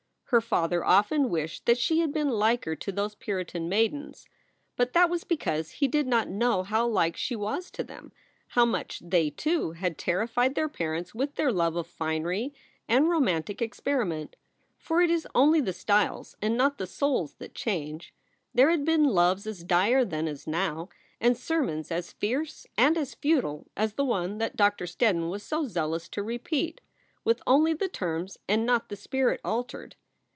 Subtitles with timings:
[0.31, 4.29] Her father often wished that she had been liker to those Puritan maidens.
[4.77, 8.13] But that was because he did not know how like she was to them,
[8.47, 12.53] how much they, too, had terrified their parents with their love of finery
[12.87, 14.37] and romantic experiment.
[14.77, 18.13] For it is only the styles, and not the souls, that change.
[18.53, 20.87] There had been loves as dire then as now,
[21.19, 25.65] and sermons as fierce and as futile as the one that Doctor Steddon was so
[25.67, 26.79] zealous to repeat,
[27.25, 29.97] with only the terms and not the spirit altered.